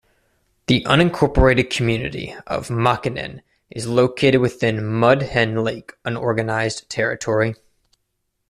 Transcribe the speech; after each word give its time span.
The 0.65 0.83
unincorporated 0.89 1.69
community 1.69 2.33
of 2.47 2.69
Makinen 2.69 3.41
is 3.69 3.85
located 3.85 4.41
within 4.41 4.83
Mud 4.83 5.21
Hen 5.21 5.63
Lake 5.63 5.93
Unorganized 6.05 6.89
Territory. 6.89 7.53